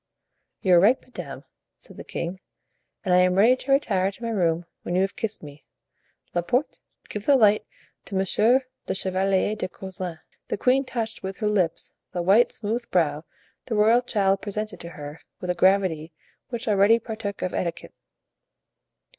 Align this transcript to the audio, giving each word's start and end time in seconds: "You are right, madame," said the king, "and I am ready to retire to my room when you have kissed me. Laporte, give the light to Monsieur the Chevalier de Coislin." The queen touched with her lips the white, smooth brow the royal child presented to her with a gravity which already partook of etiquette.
"You 0.63 0.73
are 0.73 0.79
right, 0.79 0.99
madame," 0.99 1.43
said 1.77 1.95
the 1.97 2.03
king, 2.03 2.39
"and 3.05 3.13
I 3.13 3.19
am 3.19 3.35
ready 3.35 3.55
to 3.57 3.71
retire 3.71 4.11
to 4.11 4.23
my 4.23 4.31
room 4.31 4.65
when 4.81 4.95
you 4.95 5.01
have 5.01 5.15
kissed 5.15 5.43
me. 5.43 5.63
Laporte, 6.33 6.79
give 7.07 7.27
the 7.27 7.35
light 7.35 7.67
to 8.05 8.15
Monsieur 8.15 8.61
the 8.87 8.95
Chevalier 8.95 9.55
de 9.55 9.67
Coislin." 9.69 10.17
The 10.47 10.57
queen 10.57 10.85
touched 10.85 11.21
with 11.21 11.37
her 11.37 11.47
lips 11.47 11.93
the 12.13 12.23
white, 12.23 12.51
smooth 12.51 12.89
brow 12.89 13.25
the 13.65 13.75
royal 13.75 14.01
child 14.01 14.41
presented 14.41 14.79
to 14.79 14.89
her 14.89 15.21
with 15.39 15.51
a 15.51 15.53
gravity 15.53 16.13
which 16.49 16.67
already 16.67 16.97
partook 16.97 17.43
of 17.43 17.53
etiquette. 17.53 17.93